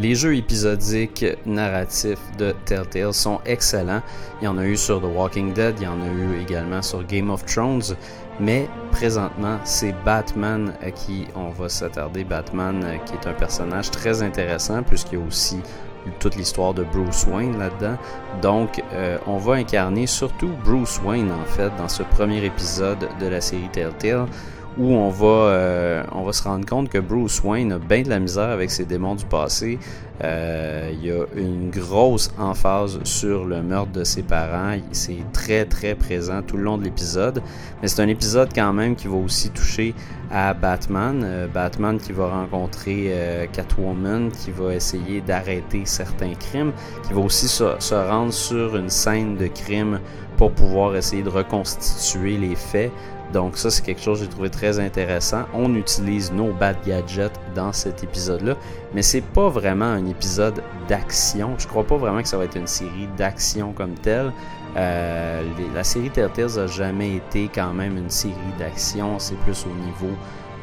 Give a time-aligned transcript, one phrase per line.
[0.00, 4.00] Les jeux épisodiques narratifs de Telltale sont excellents.
[4.40, 6.80] Il y en a eu sur The Walking Dead, il y en a eu également
[6.80, 7.82] sur Game of Thrones.
[8.40, 12.24] Mais présentement, c'est Batman à qui on va s'attarder.
[12.24, 15.58] Batman euh, qui est un personnage très intéressant puisqu'il y a aussi
[16.18, 17.98] toute l'histoire de Bruce Wayne là-dedans.
[18.40, 23.26] Donc, euh, on va incarner surtout Bruce Wayne en fait dans ce premier épisode de
[23.26, 24.24] la série Telltale
[24.80, 28.08] où on va, euh, on va se rendre compte que Bruce Wayne a bien de
[28.08, 29.78] la misère avec ses démons du passé.
[30.24, 34.78] Euh, il y a une grosse emphase sur le meurtre de ses parents.
[34.92, 37.42] C'est très très présent tout le long de l'épisode.
[37.82, 39.94] Mais c'est un épisode quand même qui va aussi toucher
[40.30, 41.22] à Batman.
[41.24, 43.12] Euh, Batman qui va rencontrer
[43.52, 46.72] Catwoman, qui va essayer d'arrêter certains crimes,
[47.06, 50.00] qui va aussi se rendre sur une scène de crime
[50.40, 52.90] pour pouvoir essayer de reconstituer les faits.
[53.30, 55.42] Donc ça, c'est quelque chose que j'ai trouvé très intéressant.
[55.52, 58.56] On utilise nos bad gadgets dans cet épisode-là,
[58.94, 61.56] mais c'est pas vraiment un épisode d'action.
[61.58, 64.32] Je crois pas vraiment que ça va être une série d'action comme telle.
[64.78, 65.42] Euh,
[65.74, 69.18] la série Telltales a jamais été quand même une série d'action.
[69.18, 70.16] C'est plus au niveau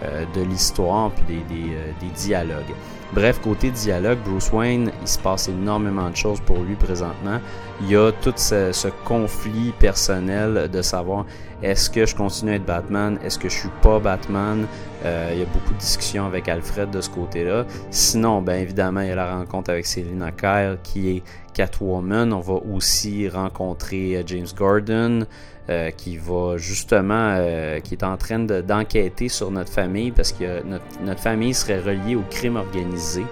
[0.04, 2.74] euh, de l'histoire puis des, euh, des, dialogues.
[3.14, 7.40] Bref, côté dialogue, Bruce Wayne, il se passe énormément de choses pour lui présentement.
[7.82, 11.26] Il y a tout ce, ce conflit personnel de savoir
[11.64, 14.68] est-ce que je continue à être Batman, est-ce que je suis pas Batman?
[15.06, 17.66] Euh, il y a beaucoup de discussions avec Alfred de ce côté-là.
[17.90, 21.24] Sinon, bien évidemment, il y a la rencontre avec Selina Kyle qui est
[21.58, 22.32] Catwoman.
[22.32, 25.26] On va aussi rencontrer James Gordon.
[25.70, 30.64] Euh, qui va justement, euh, qui est en train d'enquêter sur notre famille parce que
[30.64, 33.26] notre, famille serait reliée au crime organisé.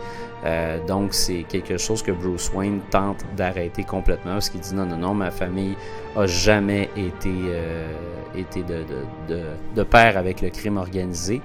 [0.44, 4.86] Euh, donc c'est quelque chose que Bruce Wayne tente d'arrêter complètement parce qu'il dit non,
[4.86, 5.78] non, non, ma famille
[6.18, 7.32] a jamais été,
[9.74, 11.42] de, pair avec le crime organisé.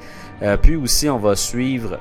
[0.60, 2.00] puis aussi, on va suivre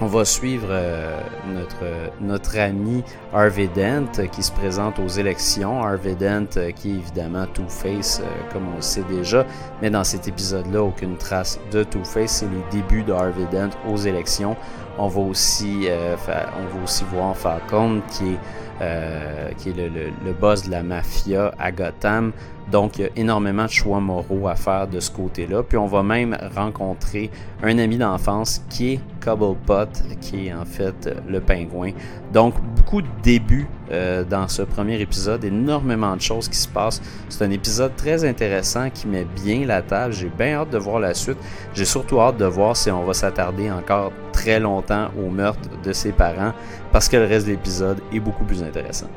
[0.00, 1.20] on va suivre euh,
[1.52, 1.84] notre,
[2.20, 5.82] notre ami Harvey Dent euh, qui se présente aux élections.
[5.82, 8.22] Harvey Dent euh, qui est évidemment Two-Face
[8.52, 9.44] comme on le sait déjà,
[9.82, 12.30] mais dans cet épisode-là, aucune trace de Two-Face.
[12.30, 14.56] C'est les débuts de Harvey Dent aux élections.
[14.98, 18.38] On va aussi, on va aussi voir Falcon qui est,
[18.78, 22.32] qui est le, le, le boss de la mafia à Gotham.
[22.70, 25.62] Donc, il y a énormément de choix moraux à faire de ce côté-là.
[25.62, 27.30] Puis, on va même rencontrer
[27.62, 29.88] un ami d'enfance qui est Cobblepot,
[30.20, 31.92] qui est en fait le pingouin.
[32.30, 37.00] Donc, beaucoup de débuts euh, dans ce premier épisode, énormément de choses qui se passent.
[37.30, 40.12] C'est un épisode très intéressant qui met bien la table.
[40.12, 41.38] J'ai bien hâte de voir la suite.
[41.72, 45.92] J'ai surtout hâte de voir si on va s'attarder encore très longtemps au meurtre de
[45.92, 46.52] ses parents,
[46.92, 49.08] parce que le reste de l'épisode est beaucoup plus intéressant.